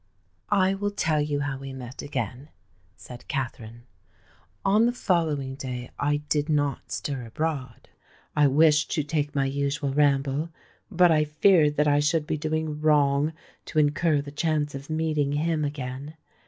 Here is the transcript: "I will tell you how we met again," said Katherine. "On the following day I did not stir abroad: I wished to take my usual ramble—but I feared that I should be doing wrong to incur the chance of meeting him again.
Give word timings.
"I 0.49 0.73
will 0.73 0.89
tell 0.89 1.21
you 1.21 1.41
how 1.41 1.59
we 1.59 1.73
met 1.73 2.01
again," 2.01 2.49
said 2.95 3.27
Katherine. 3.27 3.83
"On 4.65 4.87
the 4.87 4.91
following 4.91 5.53
day 5.53 5.91
I 5.99 6.23
did 6.27 6.49
not 6.49 6.91
stir 6.91 7.23
abroad: 7.27 7.87
I 8.35 8.47
wished 8.47 8.89
to 8.93 9.03
take 9.03 9.35
my 9.35 9.45
usual 9.45 9.93
ramble—but 9.93 11.11
I 11.11 11.23
feared 11.25 11.75
that 11.75 11.87
I 11.87 11.99
should 11.99 12.25
be 12.25 12.37
doing 12.39 12.81
wrong 12.81 13.33
to 13.65 13.77
incur 13.77 14.21
the 14.23 14.31
chance 14.31 14.73
of 14.73 14.89
meeting 14.89 15.33
him 15.33 15.63
again. 15.63 16.15